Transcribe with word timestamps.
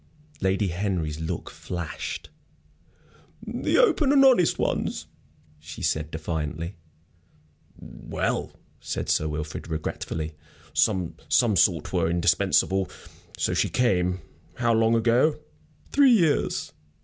Lady 0.41 0.69
Henry's 0.69 1.19
look 1.19 1.51
flashed. 1.51 2.31
"The 3.45 3.77
open 3.77 4.11
and 4.11 4.25
honest 4.25 4.57
ones," 4.57 5.05
she 5.59 5.83
said, 5.83 6.09
defiantly. 6.09 6.75
"Well," 7.77 8.51
said 8.79 9.09
Sir 9.09 9.27
Wilfrid, 9.27 9.67
regretfully, 9.67 10.33
"some 10.73 11.13
sort 11.29 11.93
were 11.93 12.09
indispensable. 12.09 12.89
So 13.37 13.53
she 13.53 13.69
came. 13.69 14.21
How 14.55 14.73
long 14.73 14.95
ago?" 14.95 15.37
"Three 15.91 16.13
years. 16.13 16.73